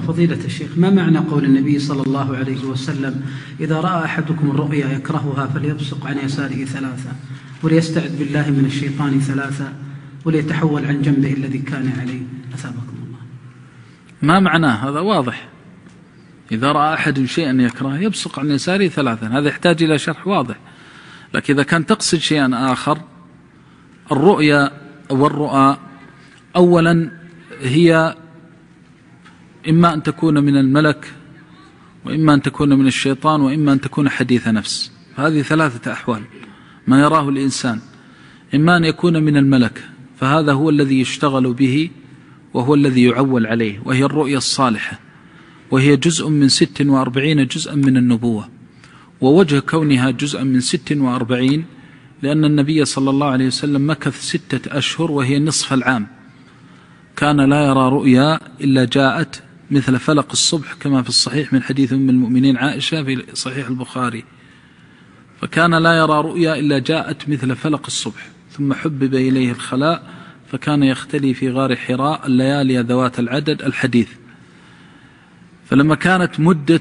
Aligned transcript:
فضيلة 0.00 0.44
الشيخ 0.44 0.70
ما 0.76 0.90
معنى 0.90 1.18
قول 1.18 1.44
النبي 1.44 1.78
صلى 1.78 2.02
الله 2.02 2.36
عليه 2.36 2.64
وسلم 2.64 3.22
إذا 3.60 3.80
رأى 3.80 4.04
أحدكم 4.04 4.50
الرؤيا 4.50 4.86
يكرهها 4.86 5.46
فليبصق 5.46 6.06
عن 6.06 6.18
يساره 6.18 6.64
ثلاثة 6.64 7.10
وليستعذ 7.62 8.18
بالله 8.18 8.50
من 8.50 8.64
الشيطان 8.64 9.20
ثلاثة 9.20 9.72
وليتحول 10.24 10.84
عن 10.84 11.02
جنبه 11.02 11.32
الذي 11.32 11.58
كان 11.58 11.92
عليه؟ 12.00 12.20
أثابكم 12.54 12.96
الله. 13.06 13.18
ما 14.22 14.40
معناه 14.40 14.90
هذا 14.90 15.00
واضح. 15.00 15.48
إذا 16.52 16.72
رأى 16.72 16.94
أحد 16.94 17.24
شيئا 17.24 17.62
يكرهه 17.62 17.98
يبصق 17.98 18.38
عن 18.38 18.50
يساره 18.50 18.88
ثلاثا 18.88 19.26
هذا 19.26 19.48
يحتاج 19.48 19.82
إلى 19.82 19.98
شرح 19.98 20.26
واضح. 20.26 20.56
لكن 21.34 21.54
إذا 21.54 21.62
كان 21.62 21.86
تقصد 21.86 22.18
شيئا 22.18 22.72
آخر 22.72 22.98
الرؤيا 24.12 24.70
والرؤى 25.10 25.78
أولا 26.56 27.10
هي 27.60 28.16
إما 29.68 29.94
أن 29.94 30.02
تكون 30.02 30.44
من 30.44 30.56
الملك 30.56 31.12
وإما 32.04 32.34
أن 32.34 32.42
تكون 32.42 32.78
من 32.78 32.86
الشيطان 32.86 33.40
وإما 33.40 33.72
أن 33.72 33.80
تكون 33.80 34.08
حديث 34.08 34.48
نفس. 34.48 34.92
هذه 35.16 35.42
ثلاثة 35.42 35.92
أحوال 35.92 36.22
ما 36.86 37.00
يراه 37.00 37.28
الإنسان. 37.28 37.80
إما 38.54 38.76
أن 38.76 38.84
يكون 38.84 39.22
من 39.22 39.36
الملك 39.36 39.84
فهذا 40.20 40.52
هو 40.52 40.70
الذي 40.70 41.00
يشتغل 41.00 41.52
به 41.52 41.90
وهو 42.54 42.74
الذي 42.74 43.02
يعول 43.02 43.46
عليه 43.46 43.82
وهي 43.84 44.04
الرؤيا 44.04 44.38
الصالحة. 44.38 44.98
وهي 45.70 45.96
جزء 45.96 46.28
من 46.28 46.48
ست 46.48 46.82
وأربعين 46.86 47.46
جزءا 47.46 47.74
من 47.74 47.96
النبوة. 47.96 48.48
ووجه 49.20 49.58
كونها 49.58 50.10
جزءا 50.10 50.42
من 50.42 50.60
ست 50.60 50.92
وأربعين 50.92 51.64
لأن 52.22 52.44
النبي 52.44 52.84
صلى 52.84 53.10
الله 53.10 53.26
عليه 53.26 53.46
وسلم 53.46 53.90
مكث 53.90 54.22
ستة 54.22 54.78
أشهر 54.78 55.10
وهي 55.10 55.38
نصف 55.38 55.72
العام. 55.72 56.06
كان 57.16 57.40
لا 57.40 57.66
يرى 57.66 57.88
رؤيا 57.88 58.40
إلا 58.60 58.84
جاءت 58.84 59.42
مثل 59.72 59.98
فلق 59.98 60.26
الصبح 60.32 60.74
كما 60.74 61.02
في 61.02 61.08
الصحيح 61.08 61.52
من 61.52 61.62
حديث 61.62 61.92
أم 61.92 62.10
المؤمنين 62.10 62.56
عائشة 62.56 63.02
في 63.02 63.24
صحيح 63.34 63.68
البخاري. 63.68 64.24
فكان 65.40 65.74
لا 65.74 65.92
يرى 65.92 66.20
رؤيا 66.20 66.58
إلا 66.58 66.78
جاءت 66.78 67.28
مثل 67.28 67.56
فلق 67.56 67.86
الصبح 67.86 68.28
ثم 68.50 68.74
حبب 68.74 69.14
إليه 69.14 69.50
الخلاء 69.50 70.02
فكان 70.52 70.82
يختلي 70.82 71.34
في 71.34 71.50
غار 71.50 71.76
حراء 71.76 72.26
الليالي 72.26 72.78
ذوات 72.78 73.18
العدد 73.18 73.62
الحديث. 73.62 74.08
فلما 75.64 75.94
كانت 75.94 76.40
مدة 76.40 76.80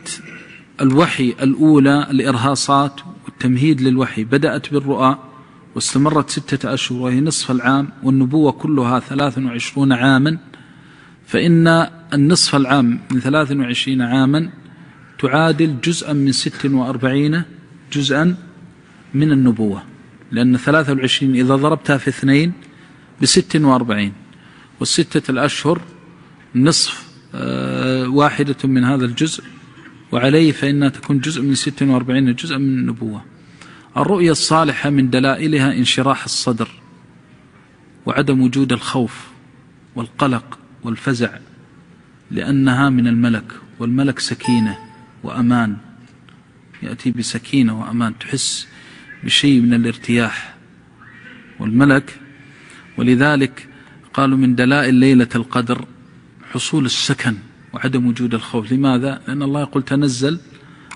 الوحي 0.81 1.35
الأولى 1.41 2.07
الإرهاصات 2.11 3.01
والتمهيد 3.25 3.81
للوحي 3.81 4.23
بدأت 4.23 4.73
بالرؤى 4.73 5.17
واستمرت 5.75 6.29
ستة 6.29 6.73
أشهر 6.73 6.99
وهي 6.99 7.21
نصف 7.21 7.51
العام 7.51 7.89
والنبوة 8.03 8.51
كلها 8.51 8.99
ثلاث 8.99 9.37
وعشرون 9.37 9.93
عاما 9.93 10.37
فإن 11.25 11.87
النصف 12.13 12.55
العام 12.55 12.99
من 13.11 13.19
ثلاث 13.19 13.51
وعشرين 13.51 14.01
عاما 14.01 14.49
تعادل 15.19 15.81
جزءا 15.83 16.13
من 16.13 16.31
ست 16.31 16.65
وأربعين 16.65 17.43
جزءا 17.93 18.35
من 19.13 19.31
النبوة 19.31 19.83
لأن 20.31 20.57
ثلاثة 20.57 20.93
وعشرين 20.93 21.35
إذا 21.35 21.55
ضربتها 21.55 21.97
في 21.97 22.07
اثنين 22.07 22.53
بست 23.21 23.55
وأربعين 23.55 24.13
والستة 24.79 25.31
الأشهر 25.31 25.81
نصف 26.55 27.11
آه، 27.35 28.07
واحدة 28.07 28.55
من 28.63 28.83
هذا 28.83 29.05
الجزء 29.05 29.43
وعليه 30.11 30.51
فإنها 30.51 30.89
تكون 30.89 31.19
جزء 31.19 31.41
من 31.41 31.55
ست 31.55 31.83
وأربعين 31.83 32.35
جزءا 32.35 32.57
من 32.57 32.79
النبوة. 32.79 33.23
الرؤية 33.97 34.31
الصالحة 34.31 34.89
من 34.89 35.09
دلائلها 35.09 35.73
انشراح 35.73 36.23
الصدر 36.23 36.69
وعدم 38.05 38.41
وجود 38.41 38.73
الخوف 38.73 39.27
والقلق 39.95 40.59
والفزع 40.83 41.37
لأنها 42.31 42.89
من 42.89 43.07
الملك 43.07 43.45
والملك 43.79 44.19
سكينة 44.19 44.77
وأمان. 45.23 45.77
يأتي 46.83 47.11
بسكينة 47.11 47.81
وأمان 47.81 48.19
تحس 48.19 48.67
بشيء 49.23 49.61
من 49.61 49.73
الارتياح. 49.73 50.55
والملك 51.59 52.19
ولذلك 52.97 53.67
قالوا 54.13 54.37
من 54.37 54.55
دلائل 54.55 54.95
ليلة 54.95 55.27
القدر 55.35 55.85
حصول 56.51 56.85
السكن 56.85 57.35
وعدم 57.73 58.05
وجود 58.05 58.33
الخوف. 58.33 58.71
لماذا؟ 58.71 59.21
لأن 59.27 59.43
الله 59.43 59.61
يقول 59.61 59.83
تنزل 59.83 60.39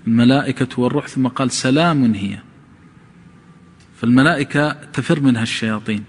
الملائكة 0.07 0.81
والروح 0.81 1.07
ثم 1.07 1.27
قال 1.27 1.51
سلام 1.51 2.13
هي. 2.13 2.39
فالملائكة 4.01 4.71
تفر 4.71 5.19
منها 5.19 5.43
الشياطين 5.43 6.03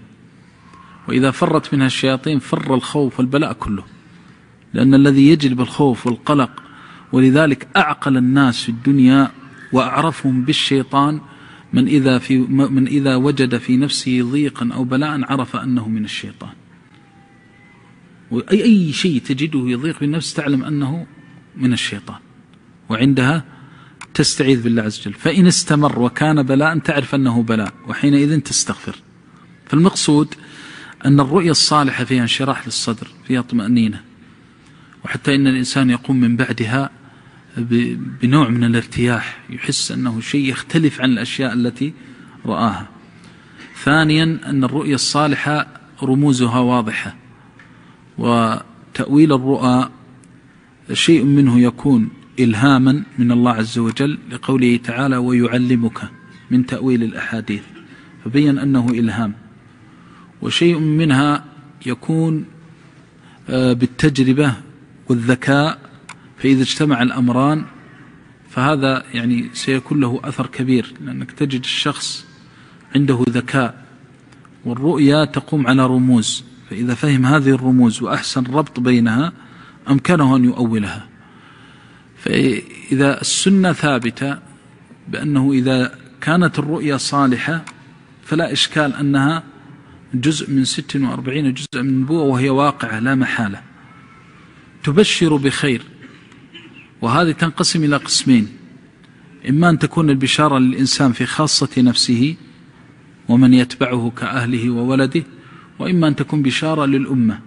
وإذا 1.07 1.31
فرت 1.31 1.73
منها 1.73 1.87
الشياطين 1.87 2.39
فر 2.39 2.75
الخوف 2.75 3.19
والبلاء 3.19 3.53
كله. 3.53 3.96
لأن 4.73 4.93
الذي 4.93 5.27
يجلب 5.27 5.61
الخوف 5.61 6.07
والقلق 6.07 6.63
ولذلك 7.11 7.67
أعقل 7.77 8.17
الناس 8.17 8.63
في 8.63 8.69
الدنيا 8.69 9.31
وأعرفهم 9.73 10.45
بالشيطان 10.45 11.21
من 11.73 11.87
إذا, 11.87 12.19
في 12.19 12.37
من 12.49 12.87
إذا 12.87 13.15
وجد 13.15 13.57
في 13.57 13.77
نفسه 13.77 14.21
ضيقا 14.31 14.69
أو 14.73 14.83
بلاء 14.83 15.31
عرف 15.31 15.55
أنه 15.55 15.89
من 15.89 16.05
الشيطان. 16.05 16.49
وأي 18.31 18.63
أي 18.63 18.93
شيء 18.93 19.21
تجده 19.21 19.59
يضيق 19.59 19.99
بالنفس 19.99 20.33
تعلم 20.33 20.63
أنه 20.63 21.07
من 21.55 21.73
الشيطان. 21.73 22.19
وعندها 22.89 23.45
تستعيذ 24.13 24.63
بالله 24.63 24.83
عز 24.83 24.99
وجل. 24.99 25.13
فإن 25.13 25.47
استمر 25.47 25.99
وكان 25.99 26.43
بلاء 26.43 26.77
تعرف 26.77 27.15
أنه 27.15 27.43
بلاء 27.43 27.73
وحينئذ 27.87 28.39
تستغفر. 28.39 28.95
فالمقصود 29.65 30.35
أن 31.05 31.19
الرؤية 31.19 31.51
الصالحة 31.51 32.03
فيها 32.03 32.21
انشراح 32.21 32.65
للصدر 32.65 33.07
فيها 33.27 33.41
طمأنينة. 33.41 34.06
وحتى 35.05 35.35
إن 35.35 35.47
الإنسان 35.47 35.89
يقوم 35.89 36.19
من 36.19 36.35
بعدها 36.35 36.89
بنوع 38.21 38.49
من 38.49 38.63
الارتياح 38.63 39.39
يحس 39.49 39.91
أنه 39.91 40.19
شيء 40.19 40.49
يختلف 40.49 41.01
عن 41.01 41.09
الأشياء 41.09 41.53
التي 41.53 41.93
رآها. 42.45 42.87
ثانيا 43.83 44.39
أن 44.45 44.63
الرؤية 44.63 44.95
الصالحة 44.95 45.67
رموزها 46.03 46.59
واضحة 46.59 47.15
وتأويل 48.17 49.33
الرؤى 49.33 49.89
شيء 50.93 51.23
منه 51.23 51.59
يكون 51.59 52.09
إلهاما 52.39 53.03
من 53.17 53.31
الله 53.31 53.51
عز 53.51 53.79
وجل 53.79 54.19
لقوله 54.31 54.77
تعالى 54.77 55.17
ويعلمك 55.17 56.01
من 56.51 56.65
تأويل 56.65 57.03
الأحاديث 57.03 57.63
فبين 58.25 58.59
أنه 58.59 58.89
إلهام. 58.89 59.33
وشيء 60.41 60.79
منها 60.79 61.45
يكون 61.85 62.45
آه، 63.49 63.73
بالتجربة 63.73 64.53
والذكاء 65.09 65.79
فإذا 66.37 66.61
اجتمع 66.61 67.01
الأمران 67.01 67.65
فهذا 68.49 69.03
يعني 69.13 69.49
سيكون 69.53 69.99
له 69.99 70.19
أثر 70.23 70.47
كبير 70.47 70.93
لأنك 71.01 71.31
تجد 71.31 71.59
الشخص 71.59 72.25
عنده 72.95 73.25
ذكاء 73.29 73.85
والرؤيا 74.65 75.25
تقوم 75.25 75.67
على 75.67 75.85
رموز 75.85 76.43
فإذا 76.69 76.93
فهم 76.93 77.25
هذه 77.25 77.49
الرموز 77.49 78.01
وأحسن 78.01 78.43
ربط 78.43 78.79
بينها 78.79 79.33
أمكنه 79.89 80.35
أن 80.35 80.45
يؤولها. 80.45 81.07
فإذا 82.17 83.21
السنة 83.21 83.73
ثابتة 83.73 84.39
بأنه 85.07 85.51
إذا 85.51 85.95
كانت 86.21 86.59
الرؤيا 86.59 86.97
صالحة 86.97 87.65
فلا 88.23 88.51
إشكال 88.51 88.95
أنها 88.95 89.43
جزء 90.13 90.51
من 90.51 90.65
ست 90.65 90.95
وأربعين 90.95 91.53
جزء 91.53 91.67
من 91.81 91.89
النبوة 91.89 92.23
وهي 92.23 92.49
واقعة 92.49 92.99
لا 92.99 93.15
محالة. 93.15 93.61
تبشر 94.83 95.35
بخير. 95.35 95.81
وهذه 97.01 97.31
تنقسم 97.31 97.83
إلى 97.83 97.97
قسمين. 97.97 98.47
إما 99.49 99.69
أن 99.69 99.79
تكون 99.79 100.09
البشارة 100.09 100.57
للإنسان 100.57 101.11
في 101.11 101.25
خاصة 101.25 101.69
نفسه 101.77 102.35
ومن 103.29 103.53
يتبعه 103.53 104.11
كأهله 104.17 104.69
وولده 104.69 105.23
وإما 105.79 106.07
أن 106.07 106.15
تكون 106.15 106.41
بشارة 106.41 106.85
للأمة 106.85 107.39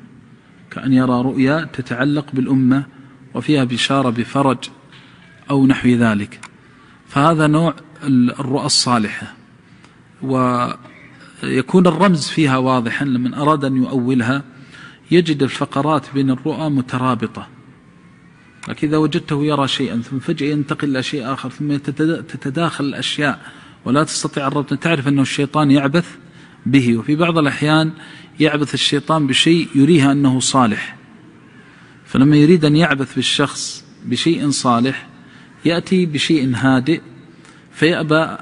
كأن 0.71 0.93
يرى 0.93 1.23
رؤيا 1.23 1.69
تتعلق 1.73 2.27
بالأمة 2.33 2.87
وفيها 3.35 3.65
بشارة 3.65 4.11
بفرج 4.11 4.59
أو 5.51 5.67
نحو 5.67 5.89
ذلك. 5.89 6.41
فهذا 7.09 7.47
نوع 7.47 7.75
الرؤى 8.41 8.67
الصالحة. 8.67 9.35
ويكون 10.23 11.87
الرمز 11.87 12.29
فيها 12.29 12.57
واضحا 12.57 13.05
لمن 13.05 13.35
أراد 13.35 13.65
أن 13.65 13.77
يؤولها 13.77 14.45
يجد 15.11 15.43
الفقرات 15.43 16.07
بين 16.15 16.31
الرؤى 16.31 16.71
مترابطة. 16.71 17.49
لكن 18.69 18.89
إذا 18.89 18.97
وجدته 18.97 19.45
يرى 19.45 19.69
شيئا 19.69 20.03
ثم 20.03 20.19
فجأة 20.19 20.47
ينتقل 20.47 20.91
إلى 20.91 21.03
شيء 21.03 21.33
آخر 21.33 21.51
ثم 21.51 21.77
تتداخل 21.77 22.85
الأشياء. 22.85 23.41
ولا 23.85 24.05
تستطيع 24.05 24.47
الربط. 24.47 24.75
تعرف 24.75 25.09
أنه 25.09 25.23
الشيطان 25.23 25.71
يعبث 25.71 26.17
به 26.67 26.97
وفي 26.97 27.17
بعض 27.17 27.39
الأحيان 27.39 27.93
يعبث 28.41 28.75
الشيطان 28.75 29.27
بشيء 29.27 29.69
يريها 29.75 30.13
أنه 30.13 30.41
صالح. 30.41 30.97
فلما 32.05 32.37
يريد 32.37 32.65
أن 32.65 32.77
يعبث 32.77 33.15
بالشخص 33.15 33.85
بشيء 34.05 34.51
صالح 34.51 35.09
يأتي 35.65 36.07
بشيء 36.07 36.53
هادئ 36.55 37.01
فيأبى 37.73 38.37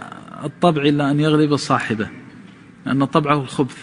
الطبع 0.45 0.83
إلا 0.83 1.11
أن 1.11 1.21
يغلب 1.21 1.57
صاحبه 1.57 2.09
لأن 2.87 3.05
طبعه 3.05 3.43
الخبث. 3.43 3.79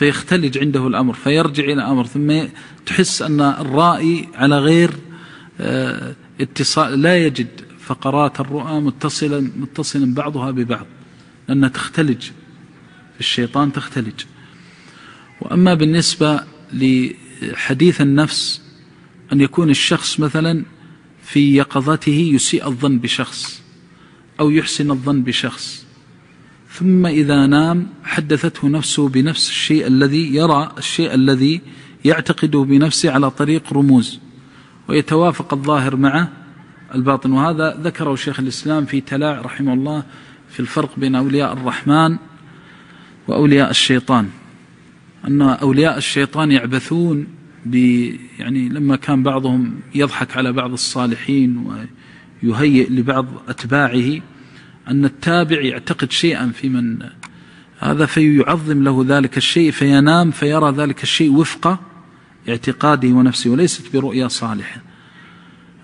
فيختلج 0.00 0.58
عنده 0.58 0.86
الأمر 0.86 1.14
فيرجع 1.14 1.64
إلى 1.64 1.82
أمر 1.82 2.06
ثم 2.06 2.42
تحس 2.86 3.22
أن 3.22 3.40
الرائي 3.40 4.28
على 4.34 4.58
غير 4.58 4.90
آه، 5.60 6.14
اتصال 6.40 7.02
لا 7.02 7.26
يجد 7.26 7.48
فقرات 7.80 8.40
الرؤى 8.40 8.80
متصلا 8.80 9.50
متصلا 9.56 10.14
بعضها 10.14 10.50
ببعض 10.50 10.86
لأنها 11.48 11.68
تختلج 11.68 12.30
الشيطان 13.20 13.72
تختلج. 13.72 14.24
وأما 15.40 15.74
بالنسبة 15.74 16.40
لحديث 16.72 18.00
النفس 18.00 18.62
أن 19.32 19.40
يكون 19.40 19.70
الشخص 19.70 20.20
مثلا 20.20 20.64
في 21.22 21.56
يقظته 21.56 22.30
يسيء 22.34 22.66
الظن 22.66 22.98
بشخص 22.98 23.62
أو 24.40 24.50
يحسن 24.50 24.90
الظن 24.90 25.22
بشخص. 25.22 25.89
ثم 26.72 27.06
إذا 27.06 27.46
نام 27.46 27.86
حدثته 28.04 28.68
نفسه 28.68 29.08
بنفس 29.08 29.48
الشيء 29.48 29.86
الذي 29.86 30.34
يرى 30.34 30.72
الشيء 30.78 31.14
الذي 31.14 31.60
يعتقده 32.04 32.58
بنفسه 32.58 33.10
على 33.10 33.30
طريق 33.30 33.72
رموز 33.72 34.20
ويتوافق 34.88 35.54
الظاهر 35.54 35.96
مع 35.96 36.28
الباطن. 36.94 37.32
وهذا 37.32 37.80
ذكره 37.82 38.14
شيخ 38.14 38.40
الإسلام 38.40 38.84
في 38.84 39.00
تلاع 39.00 39.40
رحمه 39.40 39.74
الله 39.74 40.02
في 40.50 40.60
الفرق 40.60 40.90
بين 40.96 41.14
أولياء 41.14 41.52
الرحمن 41.52 42.16
وأولياء 43.28 43.70
الشيطان. 43.70 44.28
أن 45.26 45.42
أولياء 45.42 45.98
الشيطان 45.98 46.52
يعبثون 46.52 47.26
ب 47.66 47.74
يعني 48.38 48.68
لما 48.68 48.96
كان 48.96 49.22
بعضهم 49.22 49.80
يضحك 49.94 50.36
على 50.36 50.52
بعض 50.52 50.72
الصالحين 50.72 51.70
ويهيئ 52.42 52.90
لبعض 52.90 53.26
أتباعه 53.48 54.20
أن 54.88 55.04
التابع 55.04 55.60
يعتقد 55.60 56.10
شيئا 56.10 56.52
في 56.54 56.68
من 56.68 56.98
هذا 57.78 58.06
فيعظم 58.06 58.82
له 58.82 59.04
ذلك 59.08 59.36
الشيء 59.36 59.70
فينام 59.70 60.30
فيرى 60.30 60.70
ذلك 60.70 61.02
الشيء 61.02 61.32
وفق 61.32 61.80
اعتقاده 62.48 63.08
ونفسه 63.08 63.50
وليست 63.50 63.92
برؤيا 63.96 64.28
صالحة. 64.28 64.80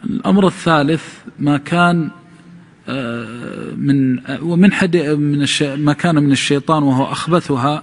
الأمر 0.04 0.46
الثالث 0.46 1.04
ما 1.38 1.56
كان 1.56 2.10
آه، 2.88 3.74
من 3.76 4.18
ومن 4.40 4.72
حد 4.72 4.96
من 4.96 5.46
ما 5.76 5.92
كان 5.92 6.22
من 6.22 6.32
الشيطان 6.32 6.82
وهو 6.82 7.04
أخبثها 7.04 7.82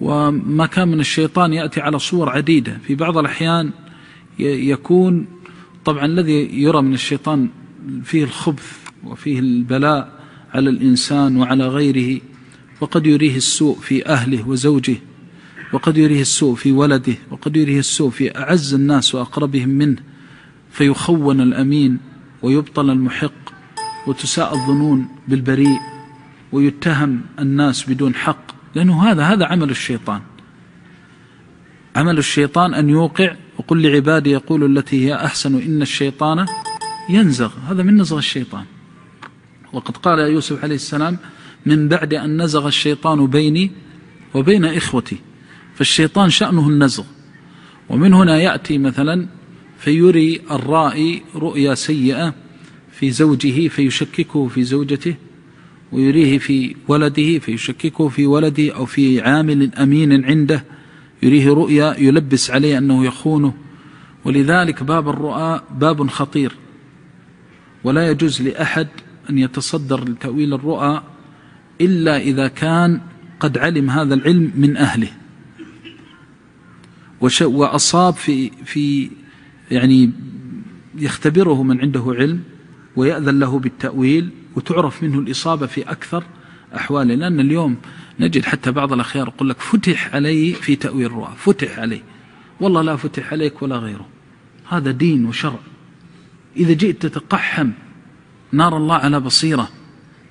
وما 0.00 0.66
كان 0.66 0.88
من 0.88 1.00
الشيطان 1.00 1.52
يأتي 1.52 1.80
على 1.80 1.98
صور 1.98 2.30
عديدة. 2.30 2.78
في 2.86 2.94
بعض 2.94 3.18
الأحيان 3.18 3.70
يكون 4.38 5.26
طبعا 5.84 6.06
الذي 6.06 6.62
يرى 6.62 6.82
من 6.82 6.94
الشيطان 6.94 7.48
فيه 8.04 8.24
الخبث 8.24 8.89
وفيه 9.04 9.38
البلاء 9.38 10.20
على 10.54 10.70
الإنسان 10.70 11.36
وعلى 11.36 11.68
غيره 11.68 12.20
وقد 12.80 13.06
يريه 13.06 13.36
السوء 13.36 13.78
في 13.78 14.06
أهله 14.06 14.48
وزوجه 14.48 14.96
وقد 15.72 15.98
يريه 15.98 16.20
السوء 16.20 16.54
في 16.54 16.72
ولده 16.72 17.14
وقد 17.30 17.56
يريه 17.56 17.78
السوء 17.78 18.10
في 18.10 18.38
أعز 18.38 18.74
الناس 18.74 19.14
وأقربهم 19.14 19.68
منه 19.68 19.96
فيخون 20.70 21.40
الأمين 21.40 21.98
ويبطل 22.42 22.90
المحق 22.90 23.32
وتساء 24.06 24.54
الظنون 24.54 25.08
بالبريء 25.28 25.78
ويتهم 26.52 27.20
الناس 27.38 27.90
بدون 27.90 28.14
حق. 28.14 28.50
لأنه 28.74 29.02
هذا 29.10 29.22
هذا 29.22 29.46
عمل 29.46 29.70
الشيطان. 29.70 30.20
عمل 31.96 32.18
الشيطان 32.18 32.74
أن 32.74 32.88
يوقع 32.88 33.36
وقل 33.58 33.82
لعبادي 33.82 34.30
يقول 34.30 34.78
التي 34.78 35.06
هي 35.06 35.14
أحسن 35.14 35.62
إن 35.62 35.82
الشيطان 35.82 36.46
ينزغ. 37.08 37.52
هذا 37.68 37.82
من 37.82 38.00
نزغ 38.00 38.18
الشيطان. 38.18 38.64
وقد 39.72 39.96
قال 39.96 40.18
يوسف 40.18 40.64
عليه 40.64 40.74
السلام 40.74 41.18
من 41.66 41.88
بعد 41.88 42.14
أن 42.14 42.42
نزغ 42.42 42.66
الشيطان 42.68 43.26
بيني 43.26 43.70
وبين 44.34 44.64
إخوتي 44.64 45.16
فالشيطان 45.74 46.30
شأنه 46.30 46.68
النزغ. 46.68 47.04
ومن 47.88 48.14
هنا 48.14 48.38
يأتي 48.38 48.78
مثلا 48.78 49.26
فيري 49.78 50.40
الرائي 50.50 51.22
رؤيا 51.34 51.74
سيئة 51.74 52.34
في 52.92 53.10
زوجه 53.10 53.68
فيشككه 53.68 54.48
في 54.48 54.62
زوجته 54.64 55.14
ويريه 55.92 56.38
في 56.38 56.76
ولده 56.88 57.38
فيشككه 57.38 58.08
في 58.08 58.26
ولده 58.26 58.74
أو 58.74 58.86
في 58.86 59.20
عامل 59.20 59.74
أمين 59.74 60.24
عنده 60.24 60.64
يريه 61.22 61.48
رؤيا 61.48 61.94
يلبس 61.98 62.50
عليه 62.50 62.78
أنه 62.78 63.04
يخونه. 63.04 63.54
ولذلك 64.24 64.82
باب 64.82 65.08
الرؤى 65.08 65.62
باب 65.70 66.10
خطير. 66.10 66.52
ولا 67.84 68.10
يجوز 68.10 68.42
لأحد 68.42 68.88
أن 69.30 69.38
يتصدر 69.38 70.04
لتأويل 70.04 70.54
الرؤى 70.54 71.02
إلا 71.80 72.18
إذا 72.18 72.48
كان 72.48 73.00
قد 73.40 73.58
علم 73.58 73.90
هذا 73.90 74.14
العلم 74.14 74.52
من 74.56 74.76
أهله. 74.76 75.10
وأصاب 77.40 78.14
في 78.14 78.50
في 78.64 79.10
يعني 79.70 80.10
يختبره 80.98 81.62
من 81.62 81.80
عنده 81.80 82.04
علم 82.18 82.42
ويأذن 82.96 83.38
له 83.38 83.58
بالتأويل 83.58 84.30
وتعرف 84.56 85.02
منه 85.02 85.18
الإصابة 85.18 85.66
في 85.66 85.82
أكثر 85.82 86.24
أحواله. 86.76 87.14
لأن 87.14 87.40
اليوم 87.40 87.76
نجد 88.20 88.44
حتى 88.44 88.70
بعض 88.70 88.92
الأخيار 88.92 89.28
يقول 89.28 89.48
لك 89.48 89.60
فتح 89.60 90.14
علي 90.14 90.52
في 90.52 90.76
تأويل 90.76 91.06
الرؤى 91.06 91.32
فتح 91.36 91.78
علي. 91.78 92.02
والله 92.60 92.82
لا 92.82 92.96
فتح 92.96 93.32
عليك 93.32 93.62
ولا 93.62 93.76
غيره. 93.76 94.08
هذا 94.68 94.90
دين 94.90 95.26
وشرع. 95.26 95.60
إذا 96.56 96.72
جئت 96.72 97.06
تتقحم 97.06 97.70
نار 98.52 98.76
الله 98.76 98.94
على 98.94 99.20
بصيرة. 99.20 99.68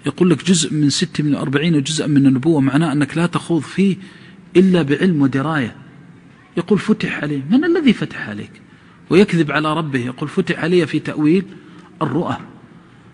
يقول 0.05 0.29
لك 0.29 0.45
جزء 0.45 0.73
من 0.73 0.89
ست 0.89 1.21
من 1.21 1.35
أربعين 1.35 1.83
جزءا 1.83 2.07
من 2.07 2.27
النبوة 2.27 2.61
معناه 2.61 2.91
أنك 2.91 3.17
لا 3.17 3.25
تخوض 3.25 3.61
فيه 3.61 3.97
إلا 4.55 4.81
بعلم 4.81 5.21
ودراية. 5.21 5.75
يقول 6.57 6.79
فتح 6.79 7.23
عليه 7.23 7.41
من 7.49 7.65
الذي 7.65 7.93
فتح 7.93 8.29
عليك؟ 8.29 8.51
ويكذب 9.09 9.51
على 9.51 9.73
ربه 9.73 9.99
يقول 9.99 10.29
فتح 10.29 10.59
علي 10.59 10.87
في 10.87 10.99
تأويل 10.99 11.45
الرؤى. 12.01 12.37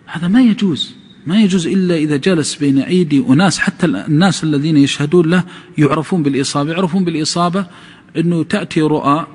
هذا 0.06 0.28
ما 0.28 0.42
يجوز 0.42 0.96
ما 1.26 1.42
يجوز 1.42 1.68
إلا 1.68 1.96
إذا 1.96 2.18
جلس 2.18 2.56
بين 2.56 2.80
أيدي 2.80 3.26
أناس 3.30 3.60
حتى 3.60 3.86
الناس 3.86 4.44
الذين 4.44 4.78
يشهدون 4.78 5.30
له 5.30 5.44
يعرفون 5.78 6.24
بالإصابة 6.24 6.72
يعرفون 6.72 7.06
بالإصابة 7.06 7.66
أنه 8.18 8.44
تأتي 8.44 8.82
رؤى 8.82 9.28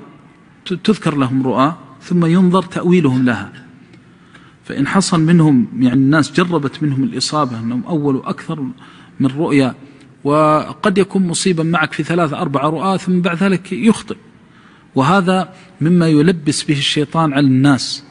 تذكر 0.83 1.17
لهم 1.17 1.43
رؤى 1.43 1.75
ثم 2.01 2.25
ينظر 2.25 2.63
تأويلهم 2.63 3.25
لها. 3.25 3.51
فإن 4.63 4.87
حصل 4.87 5.19
منهم 5.19 5.67
يعني 5.79 5.95
الناس 5.95 6.31
جربت 6.31 6.83
منهم 6.83 7.03
الإصابة 7.03 7.59
أنهم 7.59 7.83
أولوا 7.83 8.29
أكثر 8.29 8.61
من 9.19 9.27
رؤيا 9.37 9.75
وقد 10.23 10.97
يكون 10.97 11.27
مصيبا 11.27 11.63
معك 11.63 11.93
في 11.93 12.03
ثلاثة 12.03 12.41
أربعة 12.41 12.69
رؤى 12.69 12.97
ثم 12.97 13.21
بعد 13.21 13.43
ذلك 13.43 13.73
يخطئ. 13.73 14.15
وهذا 14.95 15.53
مما 15.81 16.07
يلبس 16.07 16.63
به 16.63 16.77
الشيطان 16.77 17.33
على 17.33 17.47
الناس. 17.47 18.03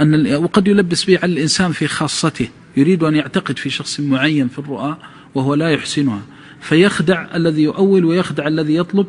أن 0.00 0.34
وقد 0.34 0.68
يلبس 0.68 1.04
به 1.04 1.18
على 1.22 1.32
الإنسان 1.32 1.72
في 1.72 1.86
خاصته 1.86 2.48
يريد 2.76 3.02
أن 3.02 3.16
يعتقد 3.16 3.58
في 3.58 3.70
شخص 3.70 4.00
معين 4.00 4.48
في 4.48 4.58
الرؤى 4.58 4.96
وهو 5.34 5.54
لا 5.54 5.70
يحسنها. 5.70 6.22
فيخدع 6.60 7.36
الذي 7.36 7.62
يؤول 7.62 8.04
ويخدع 8.04 8.46
الذي 8.46 8.76
يطلب 8.76 9.06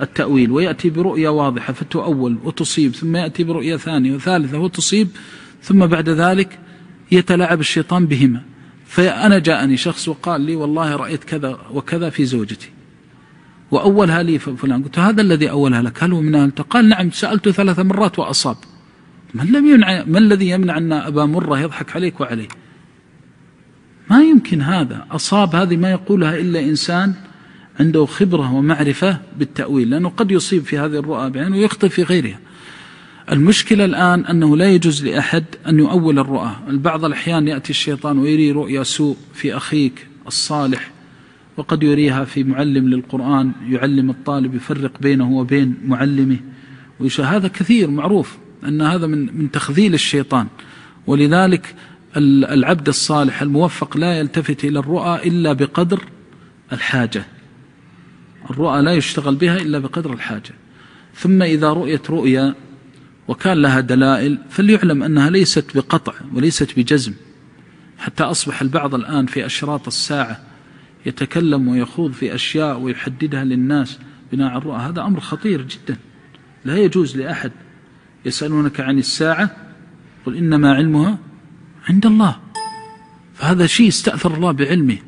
التأويل 0.00 0.50
ويأتي 0.50 0.90
برؤية 0.90 1.28
واضحة 1.28 1.72
فتؤول 1.72 2.38
وتصيب 2.44 2.94
ثم 2.94 3.16
يأتي 3.16 3.44
برؤية 3.44 3.76
ثانية 3.76 4.14
وثالثة 4.14 4.58
وتصيب 4.58 5.08
ثم 5.62 5.86
بعد 5.86 6.08
ذلك 6.08 6.58
يتلاعب 7.12 7.60
الشيطان 7.60 8.06
بهما. 8.06 8.42
فأنا 8.86 9.38
جاءني 9.38 9.76
شخص 9.76 10.08
وقال 10.08 10.40
لي 10.40 10.56
والله 10.56 10.96
رأيت 10.96 11.24
كذا 11.24 11.58
وكذا 11.72 12.10
في 12.10 12.24
زوجتي. 12.24 12.70
وأولها 13.70 14.22
لي 14.22 14.38
فلان. 14.38 14.82
قلت 14.82 14.98
هذا 14.98 15.22
الذي 15.22 15.50
أولها 15.50 15.82
لك 15.82 16.04
هل 16.04 16.12
هو 16.12 16.20
من 16.20 16.34
أهلته 16.34 16.64
قال 16.64 16.88
نعم 16.88 17.10
سألته 17.10 17.50
ثلاث 17.50 17.78
مرات 17.78 18.18
وأصاب. 18.18 18.56
من 19.34 19.46
لم 19.46 19.66
يمنع 19.66 20.04
ما 20.06 20.18
الذي 20.18 20.48
يمنع 20.48 20.76
أن 20.76 20.92
أبا 20.92 21.24
مرة 21.24 21.60
يضحك 21.60 21.96
عليك 21.96 22.20
وعليه؟ 22.20 22.48
ما 24.10 24.22
يمكن 24.22 24.62
هذا. 24.62 25.06
أصاب 25.10 25.54
هذه 25.54 25.76
ما 25.76 25.90
يقولها 25.90 26.36
إلا 26.36 26.60
إنسان 26.60 27.14
عنده 27.80 28.06
خبرة 28.06 28.54
ومعرفة 28.54 29.18
بالتأويل 29.38 29.90
لأنه 29.90 30.08
قد 30.08 30.30
يصيب 30.30 30.64
في 30.64 30.78
هذه 30.78 30.98
الرؤى 30.98 31.30
بعينه 31.30 31.56
ويخطئ 31.56 31.88
في 31.88 32.02
غيرها. 32.02 32.38
المشكلة 33.32 33.84
الآن 33.84 34.26
أنه 34.26 34.56
لا 34.56 34.70
يجوز 34.70 35.06
لأحد 35.06 35.44
أن 35.68 35.78
يؤول 35.78 36.18
الرؤى. 36.18 36.56
البعض 36.68 37.04
الأحيان 37.04 37.48
يأتي 37.48 37.70
الشيطان 37.70 38.18
ويري 38.18 38.52
رؤيا 38.52 38.82
سوء 38.82 39.16
في 39.34 39.56
أخيك 39.56 40.06
الصالح 40.26 40.90
وقد 41.56 41.82
يريها 41.82 42.24
في 42.24 42.44
معلم 42.44 42.88
للقرآن 42.88 43.52
يعلم 43.68 44.10
الطالب 44.10 44.54
يفرق 44.54 45.00
بينه 45.00 45.32
وبين 45.32 45.74
معلمه. 45.84 46.36
هذا 47.18 47.48
كثير 47.48 47.90
معروف 47.90 48.36
أن 48.64 48.82
هذا 48.82 49.06
من 49.06 49.38
من 49.38 49.50
تخذيل 49.50 49.94
الشيطان. 49.94 50.46
ولذلك 51.06 51.74
العبد 52.16 52.88
الصالح 52.88 53.42
الموفق 53.42 53.96
لا 53.96 54.18
يلتفت 54.18 54.64
إلى 54.64 54.78
الرؤى 54.78 55.28
إلا 55.28 55.52
بقدر 55.52 56.00
الحاجة. 56.72 57.24
الرؤى 58.50 58.82
لا 58.82 58.92
يشتغل 58.92 59.34
بها 59.34 59.56
إلا 59.56 59.78
بقدر 59.78 60.12
الحاجة. 60.12 60.54
ثم 61.14 61.42
إذا 61.42 61.72
رؤيت 61.72 62.10
رؤيا 62.10 62.54
وكان 63.28 63.62
لها 63.62 63.80
دلائل 63.80 64.38
فليعلم 64.50 65.02
أنها 65.02 65.30
ليست 65.30 65.76
بقطع 65.76 66.12
وليست 66.34 66.78
بجزم. 66.78 67.12
حتى 67.98 68.24
أصبح 68.24 68.62
البعض 68.62 68.94
الآن 68.94 69.26
في 69.26 69.46
أشراط 69.46 69.86
الساعة 69.86 70.40
يتكلم 71.06 71.68
ويخوض 71.68 72.12
في 72.12 72.34
أشياء 72.34 72.78
ويحددها 72.78 73.44
للناس 73.44 73.98
بناء 74.32 74.58
الرؤى. 74.58 74.76
هذا 74.76 75.02
أمر 75.02 75.20
خطير 75.20 75.62
جدا. 75.62 75.96
لا 76.64 76.76
يجوز 76.76 77.16
لأحد 77.16 77.52
يسألونك 78.24 78.80
عن 78.80 78.98
الساعة 78.98 79.56
قل 80.26 80.36
إنما 80.36 80.74
علمها 80.74 81.18
عند 81.88 82.06
الله. 82.06 82.36
فهذا 83.34 83.66
شيء 83.66 83.88
استأثر 83.88 84.34
الله 84.34 84.52
بعلمه. 84.52 84.98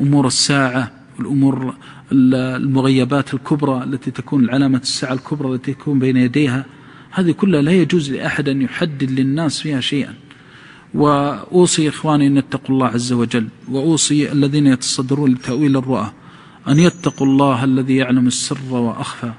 أمور 0.00 0.26
الساعة 0.26 0.92
والأمور 1.18 1.74
المغيبات 2.12 3.34
الكبرى 3.34 3.84
التي 3.84 4.10
تكون 4.10 4.44
العلامة 4.44 4.78
الساعة 4.78 5.12
الكبرى 5.12 5.54
التي 5.54 5.74
تكون 5.74 5.98
بين 5.98 6.16
يديها 6.16 6.66
هذه 7.16 7.32
كلها 7.32 7.62
لا 7.62 7.72
يجوز 7.72 8.12
لأحد 8.12 8.48
أن 8.48 8.62
يحدد 8.62 9.10
للناس 9.10 9.60
فيها 9.60 9.80
شيئا. 9.80 10.14
وأوصي 10.94 11.88
إخواني 11.88 12.26
أن 12.26 12.36
يتقوا 12.36 12.74
الله 12.74 12.86
عز 12.86 13.12
وجل 13.12 13.48
وأوصي 13.68 14.32
الذين 14.32 14.66
يتصدرون 14.66 15.32
لتأويل 15.32 15.76
الرؤى 15.76 16.12
أن 16.68 16.78
يتقوا 16.78 17.26
الله 17.26 17.64
الذي 17.64 17.96
يعلم 17.96 18.26
السر 18.26 18.58
وأخفى 18.74 19.32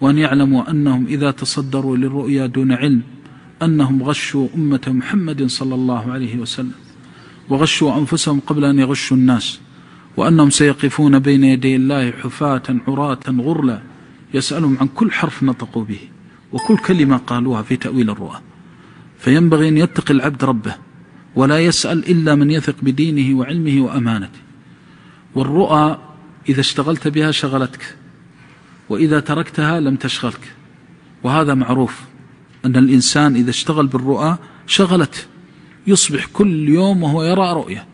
وأن 0.00 0.18
يعلموا 0.18 0.70
أنهم 0.70 1.06
إذا 1.06 1.30
تصدروا 1.30 1.96
للرؤيا 1.96 2.46
دون 2.46 2.72
علم 2.72 3.02
أنهم 3.62 4.02
غشوا 4.02 4.48
أمة 4.54 4.80
محمد 4.86 5.46
صلى 5.46 5.74
الله 5.74 6.12
عليه 6.12 6.38
وسلم 6.38 6.78
وغشوا 7.48 7.98
أنفسهم 7.98 8.40
قبل 8.40 8.64
أن 8.64 8.78
يغشوا 8.78 9.16
الناس 9.16 9.60
وأنهم 10.16 10.50
سيقفون 10.50 11.18
بين 11.18 11.44
يدي 11.44 11.76
الله 11.76 12.10
حفاة 12.10 12.62
عراة 12.88 13.24
غرلا 13.28 13.82
يسألهم 14.34 14.78
عن 14.80 14.88
كل 14.88 15.10
حرف 15.10 15.42
نطقوا 15.42 15.84
به. 15.84 16.11
وكل 16.52 16.76
كلمة 16.76 17.16
قالوها 17.16 17.62
في 17.62 17.76
تأويل 17.76 18.10
الرؤى. 18.10 18.40
فينبغي 19.18 19.68
أن 19.68 19.76
يتقي 19.76 20.14
العبد 20.14 20.44
ربه 20.44 20.74
ولا 21.34 21.58
يسأل 21.58 22.10
إلا 22.10 22.34
من 22.34 22.50
يثق 22.50 22.74
بدينه 22.82 23.38
وعلمه 23.38 23.82
وأمانته. 23.84 24.38
والرؤى 25.34 25.98
إذا 26.48 26.60
اشتغلت 26.60 27.08
بها 27.08 27.30
شغلتك 27.30 27.96
وإذا 28.88 29.20
تركتها 29.20 29.80
لم 29.80 29.96
تشغلك. 29.96 30.52
وهذا 31.22 31.54
معروف 31.54 32.00
أن 32.64 32.76
الإنسان 32.76 33.34
إذا 33.34 33.50
اشتغل 33.50 33.86
بالرؤى 33.86 34.38
شغلته 34.66 35.18
يصبح 35.86 36.26
كل 36.32 36.68
يوم 36.68 37.02
وهو 37.02 37.24
يرى 37.24 37.52
رؤية. 37.52 37.86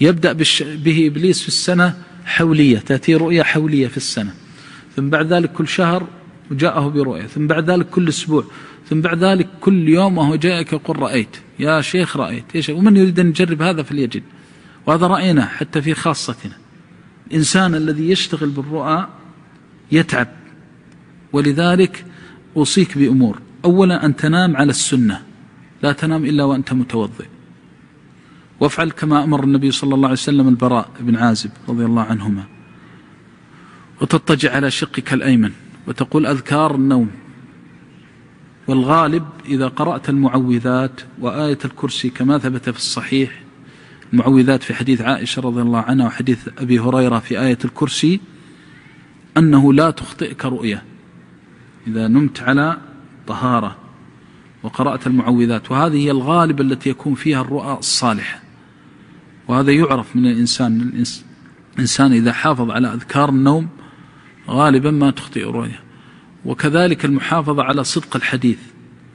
يبدأ 0.00 0.32
به 0.62 1.06
إبليس 1.06 1.42
في 1.42 1.48
السنة 1.48 2.02
حولية 2.24 2.78
تأتي 2.78 3.14
رؤية 3.14 3.42
حولية 3.42 3.88
في 3.88 3.96
السنة. 3.96 4.34
ثم 4.96 5.08
بعد 5.10 5.32
ذلك 5.32 5.52
كل 5.52 5.68
شهر 5.68 6.06
جاءه 6.50 6.88
برؤية 6.88 7.26
ثم 7.26 7.46
بعد 7.46 7.70
ذلك 7.70 7.86
كل 7.90 8.08
أسبوع 8.08 8.44
ثم 8.88 9.00
بعد 9.00 9.24
ذلك 9.24 9.48
كل 9.60 9.88
يوم 9.88 10.18
وهو 10.18 10.34
جاءك 10.34 10.72
يقول 10.72 11.00
رأيت. 11.00 11.36
يا 11.58 11.80
شيخ 11.80 12.16
رأيت. 12.16 12.54
يا 12.54 12.60
شيخ 12.60 12.76
ومن 12.76 12.96
يريد 12.96 13.20
أن 13.20 13.28
يجرب 13.28 13.62
هذا 13.62 13.82
فليجد. 13.82 14.22
وهذا 14.86 15.06
رأينا 15.06 15.46
حتى 15.46 15.82
في 15.82 15.94
خاصتنا. 15.94 16.52
الإنسان 17.30 17.74
الذي 17.74 18.10
يشتغل 18.10 18.48
بالرؤى 18.48 19.08
يتعب. 19.92 20.28
ولذلك 21.32 22.04
أوصيك 22.56 22.98
بأمور. 22.98 23.38
أولا 23.64 24.04
أن 24.04 24.16
تنام 24.16 24.56
على 24.56 24.70
السنة. 24.70 25.22
لا 25.82 25.92
تنام 25.92 26.24
إلا 26.24 26.44
وأنت 26.44 26.72
متوضئ. 26.72 27.26
وافعل 28.60 28.90
كما 28.90 29.24
أمر 29.24 29.44
النبي 29.44 29.70
صلى 29.70 29.94
الله 29.94 30.08
عليه 30.08 30.18
وسلم 30.18 30.48
البراء 30.48 30.90
بن 31.00 31.16
عازب 31.16 31.50
رضي 31.68 31.84
الله 31.84 32.02
عنهما. 32.02 32.44
وتضطجع 34.00 34.54
على 34.54 34.70
شقك 34.70 35.12
الأيمن. 35.12 35.50
وتقول 35.90 36.26
أذكار 36.26 36.74
النوم. 36.74 37.10
والغالب 38.66 39.24
إذا 39.46 39.68
قرأت 39.68 40.08
المعوذات 40.08 41.00
وآية 41.20 41.58
الكرسي 41.64 42.10
كما 42.10 42.38
ثبت 42.38 42.70
في 42.70 42.76
الصحيح 42.76 43.42
المعوذات 44.12 44.62
في 44.62 44.74
حديث 44.74 45.00
عائشة 45.00 45.42
رضي 45.42 45.62
الله 45.62 45.78
عنها 45.78 46.06
وحديث 46.06 46.48
أبي 46.58 46.78
هريرة 46.78 47.18
في 47.18 47.40
آية 47.40 47.58
الكرسي 47.64 48.20
أنه 49.36 49.72
لا 49.72 49.90
تخطئك 49.90 50.44
رؤية. 50.44 50.82
إذا 51.86 52.08
نمت 52.08 52.42
على 52.42 52.76
طهارة 53.26 53.76
وقرأت 54.62 55.06
المعوذات 55.06 55.70
وهذه 55.70 55.96
هي 55.96 56.10
الغالب 56.10 56.60
التي 56.60 56.90
يكون 56.90 57.14
فيها 57.14 57.40
الرؤى 57.40 57.78
الصالحة. 57.78 58.40
وهذا 59.48 59.72
يعرف 59.72 60.16
من 60.16 60.26
الإنسان 60.26 61.04
الإنسان 61.76 62.12
إذا 62.12 62.32
حافظ 62.32 62.70
على 62.70 62.94
أذكار 62.94 63.28
النوم 63.28 63.68
غالبا 64.50 64.90
ما 64.90 65.10
تخطئ 65.10 65.44
رؤية. 65.44 65.80
وكذلك 66.44 67.04
المحافظة 67.04 67.62
على 67.62 67.84
صدق 67.84 68.16
الحديث. 68.16 68.58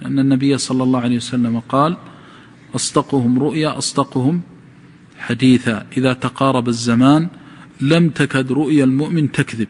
لأن 0.02 0.20
النبي 0.20 0.58
صلى 0.58 0.84
الله 0.84 1.00
عليه 1.00 1.16
وسلم 1.16 1.60
قال 1.60 1.98
أصدقهم 2.76 3.40
رؤيا 3.40 3.78
أصدقهم 3.78 4.42
حديثا. 5.18 5.86
إذا 5.98 6.14
تقارب 6.14 6.68
الزمان 6.68 7.28
لم 7.82 8.10
تكد 8.10 8.52
رؤيا 8.52 8.84
المؤمن 8.84 9.32
تكذب. 9.32 9.68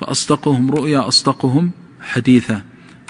فأصدقهم 0.00 0.70
رؤيا 0.70 1.08
أصدقهم 1.08 1.70
حديثا. 2.00 2.62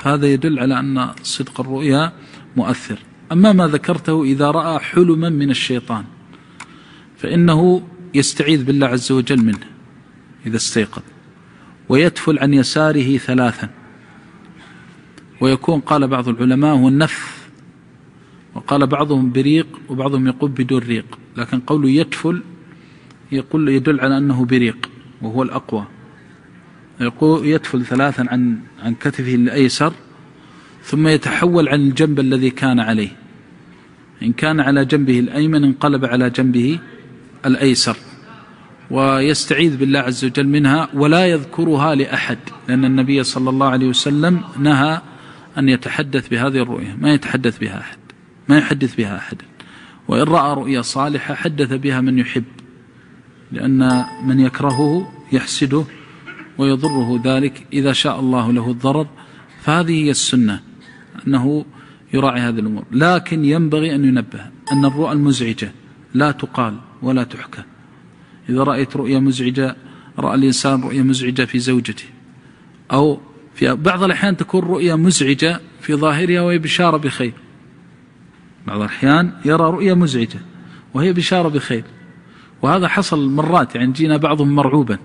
هذا 0.03 0.27
يدل 0.27 0.59
على 0.59 0.81
أن 0.81 1.11
صدق 1.23 1.61
الرؤيا 1.61 2.13
مؤثر. 2.57 2.99
أما 3.33 3.53
ما 3.53 3.67
ذكرته 3.67 4.25
إذا 4.25 4.51
رأى 4.51 4.79
حلما 4.79 5.29
من 5.29 5.51
الشيطان 5.51 6.05
فإنه 7.17 7.83
يستعيذ 8.15 8.65
بالله 8.65 8.87
عز 8.87 9.13
وجل 9.13 9.45
منه 9.45 9.67
إذا 10.47 10.57
استيقظ. 10.57 11.03
ويتفل 11.89 12.39
عن 12.39 12.55
يساره 12.55 13.17
ثلاثا. 13.17 13.69
ويكون 15.41 15.81
قال 15.81 16.09
بعض 16.09 16.29
العلماء 16.29 16.77
هو 16.77 16.89
النف 16.89 17.49
وقال 18.55 18.87
بعضهم 18.87 19.33
بريق 19.33 19.67
وبعضهم 19.89 20.27
يقول 20.27 20.51
بدون 20.51 20.83
ريق. 20.83 21.19
لكن 21.37 21.61
قوله 21.61 21.91
يتفل 21.91 22.43
يقول 23.33 23.69
يدل 23.69 24.01
على 24.01 24.19
أنه 24.19 24.45
بريق 24.45 24.91
وهو 25.23 25.43
الأقوى. 25.43 25.87
يقول 27.01 27.47
يتفل 27.47 27.85
ثلاثا 27.85 28.27
عن 28.29 28.59
عن 28.83 28.95
كتفه 28.95 29.35
الأيسر 29.35 29.93
ثم 30.83 31.09
يتحول 31.09 31.69
عن 31.69 31.81
الجنب 31.81 32.21
الذي 32.21 32.51
كان 32.51 32.81
عليه. 32.81 33.11
إن 34.23 34.33
كان 34.33 34.61
على 34.61 34.85
جنبه 34.85 35.19
الأيمن 35.19 35.65
انقلب 35.65 36.05
على 36.05 36.31
جنبه 36.31 36.79
الأيسر. 37.47 37.97
ويستعيذ 38.91 39.77
بالله 39.77 39.99
عز 39.99 40.25
وجل 40.25 40.49
منها 40.49 40.89
ولا 40.95 41.27
يذكرها 41.27 41.95
لأحد 41.95 42.39
لأن 42.69 42.85
النبي 42.85 43.25
صلى 43.25 43.51
الله 43.51 43.67
عليه 43.67 43.87
وسلم 43.87 44.41
نهى 44.59 45.01
أن 45.59 45.69
يتحدث 45.69 46.29
بهذه 46.29 46.63
الرؤية 46.63 46.97
ما 47.01 47.13
يتحدث 47.13 47.59
بها 47.59 47.81
أحد 47.81 47.99
ما 48.49 48.59
يحدث 48.59 48.95
بها 48.95 49.17
أحد. 49.17 49.37
وإن 50.09 50.23
رأى 50.23 50.55
رؤيا 50.55 50.83
صالحة 50.83 51.35
حدث 51.35 51.73
بها 51.73 52.01
من 52.01 52.19
يحب 52.19 52.45
لأن 53.53 54.05
من 54.25 54.41
يكرهه 54.41 55.13
يحسده 55.33 55.85
ويضره 56.59 57.21
ذلك 57.25 57.67
إذا 57.73 57.93
شاء 57.93 58.21
الله 58.21 58.53
له 58.53 58.71
الضرر. 58.71 59.07
فهذه 59.63 60.05
هي 60.05 60.11
السنة 60.11 60.61
أنه 61.27 61.65
يراعي 62.15 62.41
هذه 62.41 62.59
الأمور. 62.59 62.85
لكن 62.93 63.45
ينبغي 63.45 63.95
أن 63.95 64.05
ينبه 64.05 64.41
أن 64.73 64.85
الرؤى 64.85 65.13
المزعجة 65.13 65.73
لا 66.15 66.31
تقال 66.31 66.77
ولا 67.03 67.25
تحكى. 67.25 67.63
إذا 68.49 68.63
رأيت 68.63 68.97
رؤيا 68.97 69.19
مزعجة 69.19 69.77
رأى 70.19 70.35
الإنسان 70.35 70.83
رؤيا 70.83 71.03
مزعجة 71.03 71.45
في 71.45 71.59
زوجته. 71.59 72.05
أو 72.93 73.21
في 73.55 73.75
بعض 73.75 74.03
الأحيان 74.03 74.37
تكون 74.37 74.61
رؤيا 74.61 74.95
مزعجة 74.95 75.61
في 75.81 75.95
ظاهرها 75.95 76.41
وهي 76.41 76.59
بشارة 76.59 76.97
بخير. 76.97 77.33
بعض 78.67 78.81
الأحيان 78.81 79.33
يرى 79.45 79.65
رؤيا 79.65 79.95
مزعجة 79.95 80.41
وهي 80.95 81.13
بشارة 81.13 81.49
بخير. 81.49 81.85
وهذا 82.63 82.89
حصل 82.89 83.31
مرات 83.31 83.75
يعني 83.75 83.93
جينا 83.93 84.17
بعضهم 84.17 84.55
مرعوبا. 84.55 84.99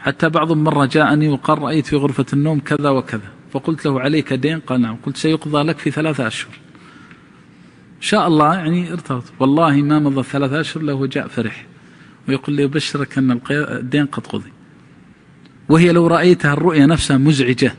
حتى 0.00 0.28
بعضهم 0.28 0.64
مرة 0.64 0.86
جاءني 0.86 1.28
وقال 1.28 1.58
رأيت 1.58 1.86
في 1.86 1.96
غرفة 1.96 2.26
النوم 2.32 2.60
كذا 2.60 2.90
وكذا. 2.90 3.30
فقلت 3.52 3.86
له 3.86 4.00
عليك 4.00 4.32
دين؟ 4.32 4.60
قال 4.60 4.80
نعم. 4.80 4.96
قلت 5.06 5.16
سيقضى 5.16 5.62
لك 5.62 5.78
في 5.78 5.90
ثلاثة 5.90 6.26
أشهر. 6.26 6.52
إن 7.96 8.02
شاء 8.02 8.28
الله 8.28 8.54
يعني 8.54 8.92
ارتبط. 8.92 9.24
والله 9.40 9.76
ما 9.76 9.98
مضى 9.98 10.22
ثلاثة 10.22 10.60
أشهر 10.60 10.82
له 10.82 11.06
جاء 11.06 11.28
فرح. 11.28 11.66
ويقول 12.28 12.56
لي 12.56 12.64
أبشرك 12.64 13.18
أن 13.18 13.40
الدين 13.50 14.06
قد 14.06 14.26
قضي. 14.26 14.52
وهي 15.68 15.92
لو 15.92 16.06
رأيتها 16.06 16.52
الرؤيا 16.52 16.86
نفسها 16.86 17.18
مزعجة 17.18 17.72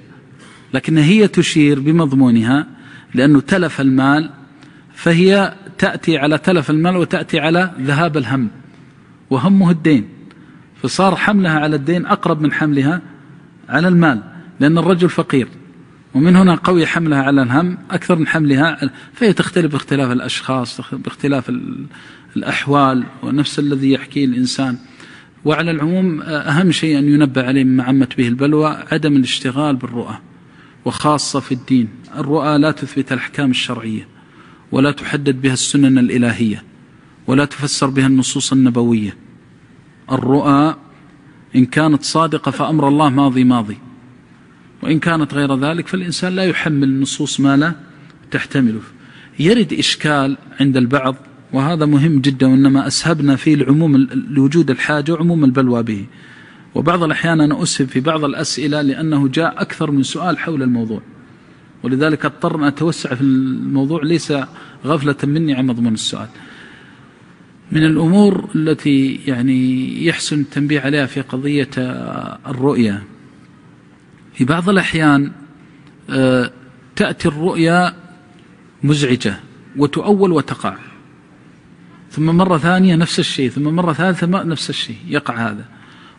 لكن 0.73 0.97
هي 0.97 1.27
تشير 1.27 1.79
بمضمونها 1.79 2.67
لأنه 3.13 3.39
تلف 3.41 3.81
المال 3.81 4.29
فهي 4.93 5.53
تأتي 5.77 6.17
على 6.17 6.37
تلف 6.37 6.69
المال 6.69 6.97
وتأتي 6.97 7.39
على 7.39 7.71
ذهاب 7.81 8.17
الهم 8.17 8.49
وهمه 9.29 9.71
الدين. 9.71 10.07
فصار 10.83 11.15
حملها 11.15 11.59
على 11.59 11.75
الدين 11.75 12.05
أقرب 12.05 12.41
من 12.41 12.53
حملها 12.53 13.01
على 13.69 13.87
المال 13.87 14.23
لأن 14.59 14.77
الرجل 14.77 15.09
فقير 15.09 15.47
ومن 16.13 16.35
هنا 16.35 16.55
قوي 16.55 16.85
حملها 16.85 17.23
على 17.23 17.41
الهم 17.41 17.77
أكثر 17.91 18.15
من 18.15 18.27
حملها 18.27 18.89
فهي 19.13 19.33
تختلف 19.33 19.71
باختلاف 19.71 20.11
الأشخاص 20.11 20.81
باختلاف 20.93 21.51
الأحوال 22.37 23.03
ونفس 23.23 23.59
الذي 23.59 23.91
يحكيه 23.91 24.25
الإنسان. 24.25 24.77
وعلى 25.45 25.71
العموم 25.71 26.21
أهم 26.21 26.71
شيء 26.71 26.99
أن 26.99 27.07
ينبه 27.09 27.43
عليه 27.43 27.63
مما 27.63 27.83
عمت 27.83 28.17
به 28.17 28.27
البلوى 28.27 28.83
عدم 28.91 29.15
الاشتغال 29.15 29.75
بالرؤى 29.75 30.17
وخاصة 30.85 31.39
في 31.39 31.51
الدين. 31.51 31.87
الرؤى 32.17 32.57
لا 32.57 32.71
تثبت 32.71 33.11
الأحكام 33.11 33.51
الشرعية 33.51 34.07
ولا 34.71 34.91
تحدد 34.91 35.41
بها 35.41 35.53
السنن 35.53 35.97
الإلهية 35.97 36.63
ولا 37.27 37.45
تفسر 37.45 37.87
بها 37.87 38.07
النصوص 38.07 38.51
النبوية. 38.51 39.17
الرؤى 40.11 40.75
إن 41.55 41.65
كانت 41.65 42.03
صادقة 42.03 42.51
فأمر 42.51 42.87
الله 42.87 43.09
ماضي 43.09 43.43
ماضي 43.43 43.77
وإن 44.83 44.99
كانت 44.99 45.33
غير 45.33 45.55
ذلك 45.59 45.87
فالإنسان 45.87 46.35
لا 46.35 46.43
يحمل 46.43 46.83
النصوص 46.83 47.39
ما 47.39 47.57
لا 47.57 47.73
تحتمله. 48.31 48.81
يرد 49.39 49.73
إشكال 49.73 50.37
عند 50.59 50.77
البعض 50.77 51.15
وهذا 51.53 51.85
مهم 51.85 52.19
جدا 52.19 52.47
وإنما 52.47 52.87
أسهبنا 52.87 53.35
فيه 53.35 53.55
لعموم 53.55 54.07
لوجود 54.29 54.71
الحاجة 54.71 55.11
وعموم 55.11 55.43
البلوى 55.43 55.83
به. 55.83 56.05
وبعض 56.75 57.03
الأحيان 57.03 57.41
أنا 57.41 57.63
أسهب 57.63 57.87
في 57.87 57.99
بعض 57.99 58.23
الأسئلة 58.23 58.81
لأنه 58.81 59.27
جاء 59.27 59.61
أكثر 59.61 59.91
من 59.91 60.03
سؤال 60.03 60.37
حول 60.37 60.63
الموضوع. 60.63 61.01
ولذلك 61.83 62.25
اضطر 62.25 62.55
أن 62.55 62.63
أتوسع 62.63 63.15
في 63.15 63.21
الموضوع 63.21 64.03
ليس 64.03 64.33
غفلة 64.85 65.15
مني 65.23 65.53
عن 65.53 65.67
مضمون 65.67 65.93
السؤال. 65.93 66.27
من 67.71 67.85
الأمور 67.85 68.49
التي 68.55 69.19
يعني 69.27 70.05
يحسن 70.05 70.39
التنبيه 70.39 70.79
عليها 70.79 71.05
في 71.05 71.21
قضية 71.21 71.69
الرؤية. 72.47 73.03
في 74.33 74.45
بعض 74.45 74.69
الأحيان 74.69 75.31
آه، 76.09 76.51
تأتي 76.95 77.27
الرؤيا 77.27 77.93
مزعجة 78.83 79.39
وتؤول 79.77 80.31
وتقع. 80.31 80.88
ثم 82.11 82.25
مرة 82.25 82.57
ثانية 82.57 82.95
نفس 82.95 83.19
الشيء 83.19 83.49
ثم 83.49 83.63
مرة 83.63 83.93
ثالثة 83.93 84.27
نفس 84.27 84.69
الشيء 84.69 84.97
يقع 85.07 85.49
هذا. 85.49 85.65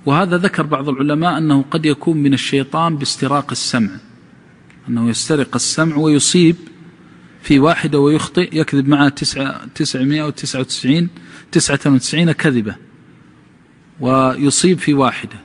وهذا 0.06 0.37
ذكر 0.37 0.62
بعض 0.62 0.88
العلماء 0.88 1.38
أنه 1.38 1.64
قد 1.70 1.87
يكون 1.87 2.16
من 2.16 2.35
الشيطان 2.35 2.97
باستراق 2.97 3.50
السمع. 3.50 3.90
أنه 4.88 5.09
يسترق 5.09 5.54
السمع 5.54 5.97
ويصيب 5.97 6.56
في 7.42 7.59
واحدة 7.59 7.99
ويخطئ 7.99 8.59
يكذب 8.59 8.88
معها 8.88 9.09
تسعة 9.09 9.66
تسعمائة 9.75 10.23
وتسعة 10.23 10.61
وتسعين 10.61 11.09
تسعة 11.52 11.80
وتسعين 11.87 12.32
كذبة. 12.32 12.75
ويصيب 14.00 14.78
في 14.78 14.94
واحدة. 14.94 15.37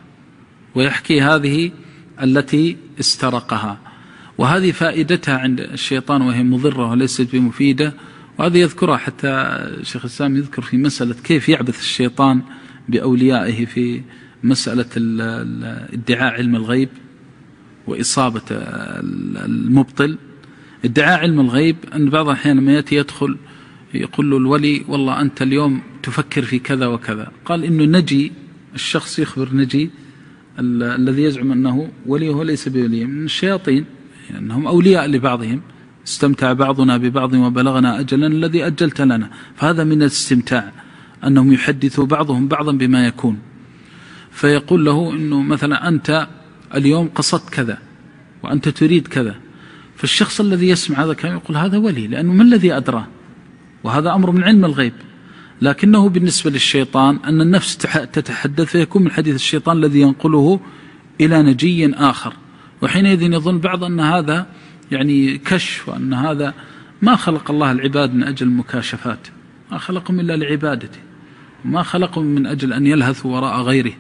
ويحكي 0.76 1.22
هذه 1.22 1.72
التي 2.22 2.78
استرقها. 3.00 3.78
وهذه 4.38 4.72
فائدتها 4.72 5.38
عند 5.38 5.60
الشيطان 5.60 6.22
وهي 6.22 6.44
مضرة 6.44 6.90
وليست 6.90 7.28
بمفيدة. 7.34 7.94
وهذا 8.40 8.58
يذكرها 8.58 8.98
حتى 8.98 9.60
شيخ 9.84 10.06
الإسلام 10.06 10.38
يذكر 10.38 10.62
في 10.62 10.78
مسألة 10.78 11.16
كيف 11.24 11.50
يعبث 11.50 11.80
الشيطان 11.80 12.42
بأوليائه 12.90 13.66
في 13.66 14.02
مسألة 14.44 14.86
ادعاء 15.94 16.34
علم 16.34 16.56
الغيب 16.56 16.90
وإصابة 17.88 18.42
المبطل. 18.52 20.18
ادعاء 20.86 21.20
علم 21.20 21.40
الغيب 21.40 21.76
أن 21.96 22.10
بعض 22.10 22.28
الأحيان 22.28 22.58
لما 22.58 22.74
يأتي 22.74 22.96
يدخل 22.96 23.38
يقول 23.94 24.30
له 24.30 24.38
الولي 24.38 24.86
والله 24.88 25.22
أنت 25.22 25.42
اليوم 25.42 25.82
تفكر 26.04 26.42
في 26.42 26.60
كذا 26.60 26.88
وكذا. 26.88 27.32
قال 27.46 27.64
إنه 27.64 28.00
نجي 28.00 28.32
الشخص 28.76 29.20
يخبر 29.20 29.50
نجي 29.54 29.90
الذي 30.60 31.24
يزعم 31.24 31.52
أنه 31.52 31.92
ولي 32.06 32.30
وهو 32.30 32.44
ليس 32.44 32.70
بولي 32.70 33.06
من 33.06 33.26
الشياطين 33.26 33.86
يعني 34.30 34.46
أنهم 34.46 34.68
أولياء 34.68 35.06
لبعضهم. 35.08 35.62
استمتع 36.08 36.54
بعضنا 36.54 36.98
ببعض 36.98 37.34
وبلغنا 37.34 38.00
أجلا 38.00 38.28
الذي 38.28 38.68
أجلت 38.68 39.02
لنا. 39.02 39.30
فهذا 39.56 39.84
من 39.84 40.02
الاستمتاع 40.02 40.72
أنهم 41.28 41.54
يحدثوا 41.54 42.06
بعضهم 42.06 42.48
بعضا 42.48 42.72
بما 42.72 43.08
يكون. 43.08 43.40
فيقول 44.32 44.86
له 44.86 45.14
أنه 45.14 45.42
مثلا 45.42 45.88
أنت 45.88 46.28
اليوم 46.76 47.08
قصدت 47.16 47.50
كذا 47.50 47.78
وأنت 48.44 48.70
تريد 48.70 49.08
كذا 49.08 49.36
فالشخص 49.96 50.40
الذي 50.40 50.70
يسمع 50.70 51.04
هذا 51.04 51.12
الكلام 51.12 51.36
يقول 51.36 51.58
هذا 51.58 51.78
ولي 51.78 52.08
لأنه 52.08 52.34
ما 52.34 52.44
الذي 52.44 52.74
أدرى؟ 52.78 53.08
وهذا 53.84 54.14
أمر 54.14 54.32
من 54.32 54.44
علم 54.44 54.66
الغيب. 54.66 54.94
لكنه 55.62 56.10
بالنسبة 56.10 56.52
للشيطان 56.52 57.20
أن 57.26 57.42
النفس 57.42 57.78
تتحدث 58.14 58.66
فيكون 58.66 59.04
من 59.04 59.12
حديث 59.12 59.36
الشيطان 59.36 59.78
الذي 59.78 60.02
ينقله 60.02 60.60
إلى 61.22 61.44
نجي 61.44 61.96
آخر. 61.96 62.34
وحينئذ 62.82 63.22
يظن 63.22 63.60
بعض 63.60 63.84
أن 63.84 64.00
هذا 64.00 64.48
يعني 64.92 65.38
كشف 65.38 65.90
وأن 65.90 66.14
هذا 66.14 66.54
ما 67.02 67.16
خلق 67.16 67.52
الله 67.52 67.72
العباد 67.72 68.14
من 68.14 68.24
أجل 68.24 68.48
المكاشفات 68.48 69.28
ما 69.72 69.78
خلقهم 69.78 70.20
إلا 70.20 70.36
لعبادته 70.36 71.00
ما 71.66 71.84
خلقهم 71.84 72.26
من 72.26 72.46
أجل 72.48 72.74
أن 72.74 72.88
يلهثوا 72.88 73.36
وراء 73.36 73.62
غيره. 73.62 73.94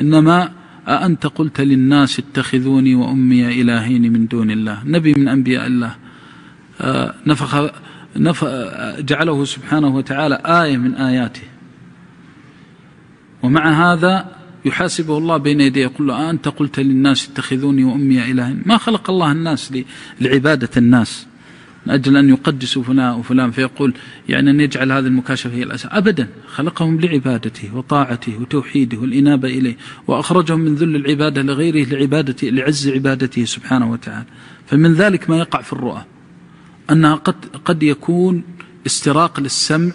إنما 0.00 0.52
أأنت 0.88 1.26
قلت 1.26 1.60
للناس 1.60 2.18
اتخذوني 2.18 2.94
وأمي 2.94 3.60
إلهين 3.60 4.12
من 4.12 4.26
دون 4.26 4.50
الله 4.50 4.82
نبي 4.84 5.14
من 5.14 5.28
أنبياء 5.28 5.66
الله. 5.66 5.96
آه، 6.80 7.14
نفخ 7.26 7.70
نف 8.16 8.44
جعله 8.98 9.44
سبحانه 9.44 9.88
وتعالى 9.88 10.34
آية 10.46 10.76
من 10.76 10.94
آياته. 10.94 11.42
ومع 13.42 13.92
هذا 13.92 14.26
يحاسبه 14.64 15.18
الله 15.18 15.36
بين 15.36 15.60
يديه 15.60 15.82
يقول 15.82 16.08
له 16.08 16.30
أنت 16.30 16.48
قلت 16.48 16.80
للناس 16.80 17.28
اتخذوني 17.28 17.84
وأمي 17.84 18.30
إلهين. 18.30 18.62
ما 18.66 18.78
خلق 18.78 19.10
الله 19.10 19.32
الناس 19.32 19.72
لعبادة 20.20 20.70
الناس. 20.76 21.26
من 21.86 21.92
أجل 21.92 22.16
أن 22.16 22.28
يقدسوا 22.28 22.82
فلان 22.82 23.14
وفلان 23.14 23.50
فيقول 23.50 23.94
يعني 24.28 24.50
أن 24.50 24.60
يجعل 24.60 24.92
هذه 24.92 25.06
المكاشفة 25.06 25.54
هي 25.54 25.62
الأساس. 25.62 25.90
أبدا 25.92 26.28
خلقهم 26.46 27.00
لعبادته 27.00 27.76
وطاعته 27.76 28.40
وتوحيده 28.40 28.98
والإنابة 28.98 29.48
إليه 29.48 29.76
وأخرجهم 30.06 30.60
من 30.60 30.74
ذل 30.74 30.96
العبادة 30.96 31.42
لغيره 31.42 31.88
لعبادته 31.88 32.48
لعز 32.48 32.88
عبادته 32.88 33.44
سبحانه 33.44 33.90
وتعالى. 33.90 34.26
فمن 34.66 34.94
ذلك 34.94 35.30
ما 35.30 35.38
يقع 35.38 35.62
في 35.62 35.72
الرؤى 35.72 36.04
أنها 36.90 37.14
قد, 37.14 37.34
قد 37.64 37.82
يكون 37.82 38.42
استراق 38.86 39.40
للسمع 39.40 39.92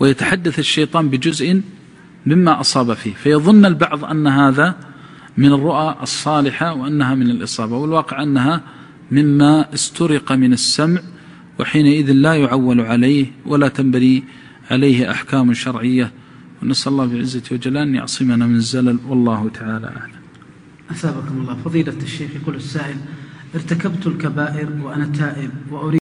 ويتحدث 0.00 0.58
الشيطان 0.58 1.08
بجزء 1.08 1.60
مما 2.26 2.60
أصاب 2.60 2.94
فيه. 2.94 3.14
فيظن 3.14 3.64
البعض 3.64 4.04
أن 4.04 4.26
هذا 4.26 4.76
من 5.36 5.52
الرؤى 5.52 5.96
الصالحة 6.02 6.74
وأنها 6.74 7.14
من 7.14 7.30
الإصابة 7.30 7.76
والواقع 7.76 8.22
أنها 8.22 8.60
مما 9.10 9.74
استرق 9.74 10.32
من 10.32 10.52
السمع 10.52 11.00
وحينئذ 11.60 12.12
لا 12.12 12.34
يعول 12.34 12.80
عليه 12.80 13.26
ولا 13.46 13.68
تنبني 13.68 14.24
عليه 14.70 15.10
أحكام 15.10 15.54
شرعية. 15.54 16.12
ونسأل 16.62 16.92
الله 16.92 17.06
بعزة 17.06 17.42
وجلال 17.52 17.82
أن 17.82 17.94
يعصمنا 17.94 18.46
من 18.46 18.56
الزلل 18.56 18.98
والله 19.08 19.48
تعالى 19.48 19.86
أعلم. 19.86 20.20
أثابكم 20.90 21.40
الله. 21.40 21.54
فضيلة 21.64 21.94
الشيخ 22.02 22.30
يقول 22.42 22.54
السائل 22.54 22.96
ارتكبت 23.54 24.06
الكبائر 24.06 24.68
وأنا 24.82 25.06
تائب 25.06 25.50
وأريد 25.70 25.98